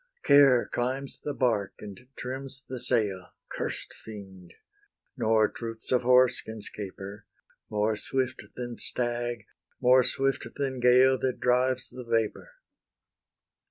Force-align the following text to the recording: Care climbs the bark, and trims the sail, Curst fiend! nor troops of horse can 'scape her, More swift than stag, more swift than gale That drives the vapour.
Care 0.23 0.67
climbs 0.67 1.19
the 1.23 1.35
bark, 1.35 1.75
and 1.77 2.07
trims 2.17 2.65
the 2.67 2.79
sail, 2.79 3.33
Curst 3.49 3.93
fiend! 3.93 4.55
nor 5.15 5.47
troops 5.47 5.91
of 5.91 6.01
horse 6.01 6.41
can 6.41 6.59
'scape 6.59 6.97
her, 6.97 7.27
More 7.69 7.95
swift 7.95 8.41
than 8.55 8.79
stag, 8.79 9.45
more 9.79 10.01
swift 10.03 10.55
than 10.55 10.79
gale 10.79 11.19
That 11.19 11.39
drives 11.39 11.87
the 11.91 12.03
vapour. 12.03 12.49